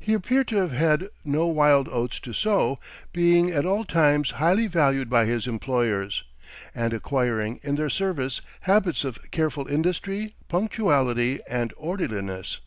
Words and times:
He 0.00 0.14
appeared 0.14 0.48
to 0.48 0.56
have 0.56 0.72
had 0.72 1.10
no 1.26 1.46
"wild 1.46 1.90
oats" 1.90 2.18
to 2.20 2.32
sow, 2.32 2.78
being 3.12 3.50
at 3.50 3.66
all 3.66 3.84
times 3.84 4.30
highly 4.30 4.66
valued 4.66 5.10
by 5.10 5.26
his 5.26 5.46
employers, 5.46 6.24
and 6.74 6.94
acquiring 6.94 7.60
in 7.62 7.74
their 7.74 7.90
service 7.90 8.40
habits 8.62 9.04
of 9.04 9.30
careful 9.30 9.66
industry, 9.68 10.34
punctuality, 10.48 11.40
and 11.46 11.74
orderliness. 11.76 12.60